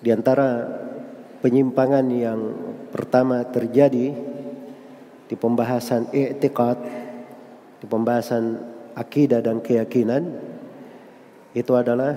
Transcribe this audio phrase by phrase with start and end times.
[0.00, 0.64] Di antara
[1.44, 2.40] penyimpangan yang
[2.88, 4.16] pertama terjadi
[5.28, 6.78] di pembahasan i'tiqad,
[7.80, 8.58] di pembahasan
[8.96, 10.40] akidah dan keyakinan
[11.52, 12.16] itu adalah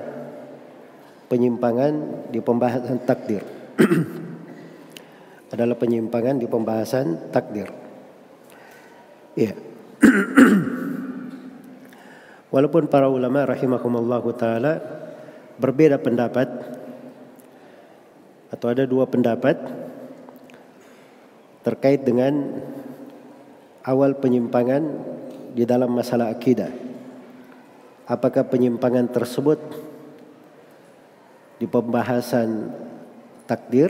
[1.27, 1.93] penyimpangan
[2.31, 3.43] di pembahasan takdir.
[5.53, 7.69] adalah penyimpangan di pembahasan takdir.
[9.37, 9.53] Iya.
[12.53, 14.81] Walaupun para ulama rahimahumallahu taala
[15.57, 16.49] berbeda pendapat
[18.53, 19.57] atau ada dua pendapat
[21.65, 22.61] terkait dengan
[23.81, 24.85] awal penyimpangan
[25.57, 26.69] di dalam masalah akidah.
[28.05, 29.57] Apakah penyimpangan tersebut
[31.57, 32.69] di pembahasan
[33.49, 33.89] takdir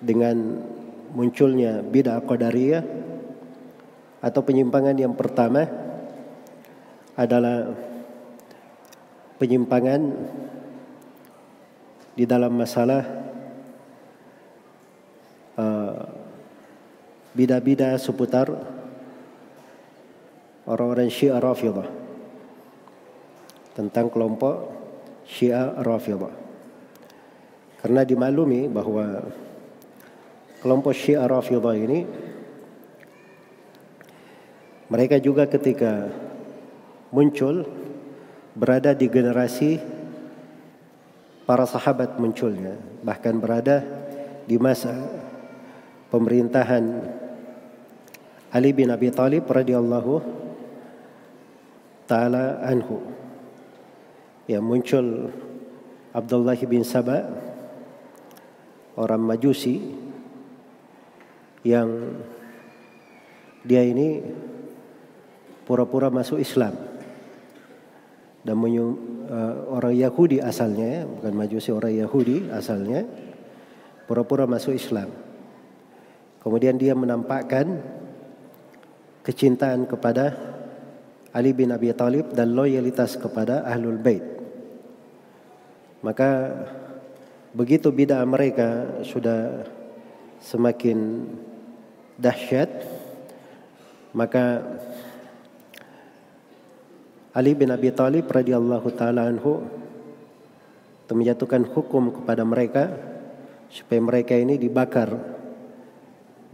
[0.00, 0.64] dengan
[1.12, 2.84] munculnya bid'ah qadariyah
[4.24, 5.66] atau penyimpangan yang pertama
[7.18, 7.74] adalah
[9.36, 10.00] penyimpangan
[12.14, 13.02] di dalam masalah
[15.58, 16.06] uh,
[17.34, 18.46] bida-bida seputar
[20.64, 21.90] orang-orang Syiah Rafidah
[23.74, 24.70] tentang kelompok
[25.26, 26.30] Syiah Rafidah.
[27.82, 29.28] Karena dimaklumi bahwa
[30.62, 32.06] kelompok Syiah Rafidah ini
[34.88, 36.08] mereka juga ketika
[37.10, 37.66] muncul
[38.54, 39.82] berada di generasi
[41.44, 43.84] para sahabat munculnya bahkan berada
[44.48, 44.92] di masa
[46.08, 46.84] pemerintahan
[48.54, 50.22] Ali bin Abi Thalib radhiyallahu
[52.06, 53.02] taala anhu.
[54.44, 55.06] Yang muncul
[56.12, 57.24] Abdullah bin Saba
[58.94, 59.80] orang Majusi
[61.64, 62.14] yang
[63.64, 64.20] dia ini
[65.64, 66.93] pura-pura masuk Islam
[68.44, 73.08] dan uh, orang Yahudi asalnya, ya, bukan Majusi orang Yahudi asalnya,
[74.04, 75.08] pura-pura masuk Islam.
[76.44, 77.80] Kemudian dia menampakkan
[79.24, 80.36] kecintaan kepada
[81.32, 84.20] Ali bin Abi Thalib dan loyalitas kepada Ahlul Bait.
[86.04, 86.52] Maka
[87.56, 89.64] begitu bid'ah mereka sudah
[90.44, 91.24] semakin
[92.20, 92.68] dahsyat,
[94.12, 94.60] maka
[97.34, 99.66] Ali bin Abi Thalib radhiyallahu taala anhu
[101.10, 102.94] menjatuhkan hukum kepada mereka
[103.66, 105.10] supaya mereka ini dibakar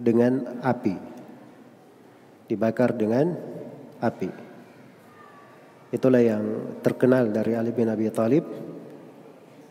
[0.01, 0.97] dengan api.
[2.49, 3.37] Dibakar dengan
[4.01, 4.31] api.
[5.93, 6.45] Itulah yang
[6.81, 8.49] terkenal dari Ali bin Abi Thalib.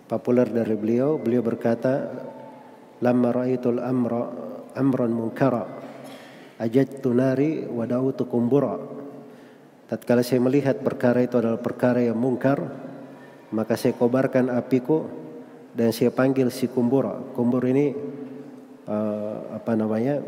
[0.05, 2.05] Populer dari beliau, beliau berkata,
[3.01, 4.29] "Lamma ra'aitul amra
[4.77, 5.65] amran munkara,
[6.61, 8.98] ajadtu nari wa da'utu kumbura."
[9.89, 12.61] Tatkala saya melihat perkara itu adalah perkara yang mungkar,
[13.49, 15.09] maka saya kobarkan apiku
[15.73, 17.33] dan saya panggil si kumbur.
[17.33, 17.97] Kumbur ini
[18.85, 20.21] uh, apa namanya?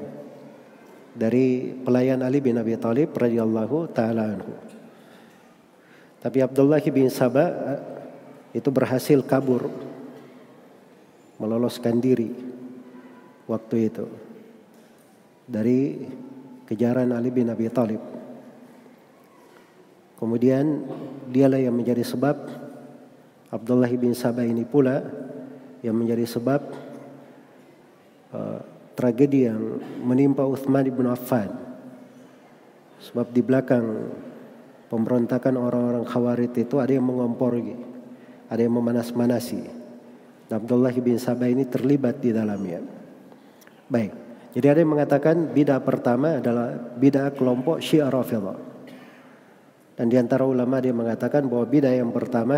[1.13, 4.53] Dari pelayan Ali bin Abi Thalib radhiyallahu taala anhu.
[6.25, 7.81] Tapi Abdullah bin Sabah uh,
[8.57, 9.69] itu berhasil kabur
[11.37, 12.33] meloloskan diri
[13.45, 14.05] waktu itu
[15.45, 16.01] dari
[16.65, 18.10] kejaran Ali bin Abi Thalib.
[20.21, 20.85] Kemudian
[21.33, 22.45] dialah yang menjadi sebab
[23.49, 25.01] Abdullah bin Sabah ini pula
[25.81, 26.61] yang menjadi sebab
[28.37, 28.61] uh,
[28.93, 31.49] tragedi yang menimpa Uthman bin Affan.
[33.01, 34.13] Sebab di belakang
[34.93, 37.73] pemberontakan orang-orang Khawarid itu ada yang mengompori,
[38.45, 39.65] ada yang memanas-manasi.
[40.53, 42.77] Abdullah bin Sabah ini terlibat di dalamnya.
[43.89, 44.13] Baik.
[44.53, 48.70] Jadi ada yang mengatakan bidah pertama adalah bidah kelompok Syiah Rafidah.
[50.01, 52.57] Dan di antara ulama dia mengatakan bahwa bidah yang pertama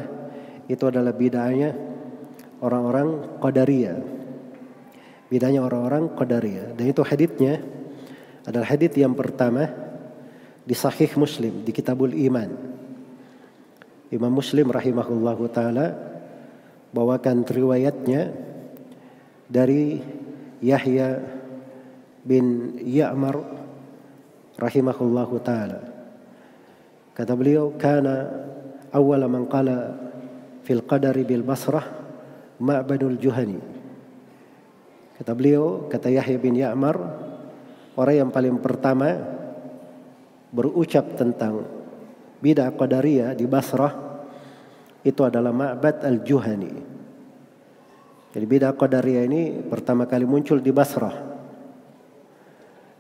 [0.64, 1.76] itu adalah bidahnya
[2.64, 4.00] orang-orang Qadariyah.
[5.28, 6.80] Bidahnya orang-orang Qadariyah.
[6.80, 7.60] Dan itu haditnya
[8.48, 9.68] adalah hadit yang pertama
[10.64, 12.48] di Sahih Muslim di Kitabul Iman.
[14.08, 16.00] Imam Muslim rahimahullahu taala
[16.96, 18.32] bawakan riwayatnya
[19.52, 20.00] dari
[20.64, 21.20] Yahya
[22.24, 23.36] bin Ya'mar
[24.56, 25.93] rahimahullahu taala.
[27.14, 28.26] Kata beliau, "Kana
[28.90, 29.94] awwala man qala
[30.66, 31.86] fil qadari bil Basrah
[32.58, 33.62] Ma'badul Juhani."
[35.14, 36.98] Kata beliau, kata Yahya bin Ya'mar,
[37.94, 39.14] orang yang paling pertama
[40.50, 41.70] berucap tentang
[42.42, 43.94] bidah qadariyah di Basrah
[45.06, 46.74] itu adalah Ma'bad al-Juhani.
[48.34, 51.14] Jadi bidah qadariyah ini pertama kali muncul di Basrah.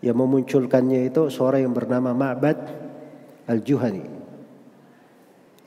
[0.05, 2.82] Yang memunculkannya itu seorang yang bernama Ma'bad
[3.47, 4.05] Al-Juhani.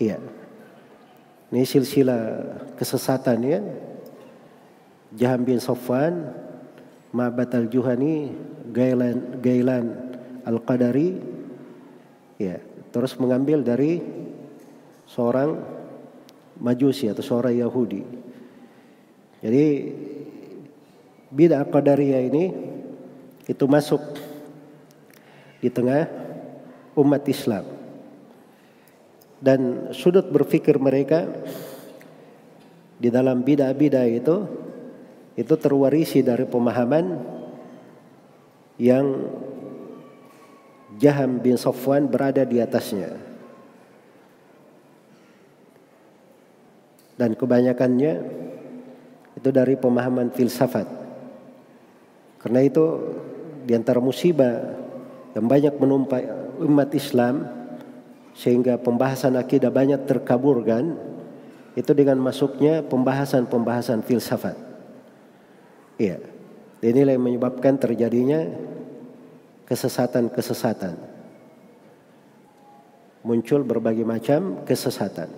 [0.01, 0.21] Iya.
[1.53, 2.23] Ini silsilah
[2.77, 3.61] kesesatan ya.
[5.17, 6.35] Jaham bin Sofwan,
[7.15, 8.35] Ma'bad al-Juhani,
[8.75, 9.85] Gailan, Gailan
[10.45, 11.17] al-Qadari,
[12.37, 12.61] ya,
[12.93, 14.03] terus mengambil dari
[15.09, 15.79] seorang
[16.57, 18.01] Majusi atau seorang Yahudi.
[19.45, 19.67] Jadi
[21.29, 22.45] bid'ah qadariyah ini
[23.45, 24.01] itu masuk
[25.61, 26.26] di tengah
[26.97, 27.65] umat Islam.
[29.37, 31.29] Dan sudut berpikir mereka
[32.97, 34.37] di dalam bid'ah-bid'ah itu
[35.37, 37.21] itu terwarisi dari pemahaman
[38.81, 39.29] yang
[40.97, 43.13] Jaham bin Safwan berada di atasnya.
[47.17, 48.13] Dan kebanyakannya
[49.37, 50.89] itu dari pemahaman filsafat.
[52.41, 52.85] Karena itu
[53.69, 54.86] di antara musibah
[55.37, 56.25] yang banyak menumpai
[56.65, 57.45] umat Islam
[58.33, 60.97] sehingga pembahasan akidah banyak terkaburkan
[61.77, 64.57] itu dengan masuknya pembahasan-pembahasan filsafat.
[66.01, 66.25] Iya.
[66.81, 68.49] Inilah yang menyebabkan terjadinya
[69.69, 70.97] kesesatan-kesesatan.
[73.29, 75.29] Muncul berbagai macam kesesatan.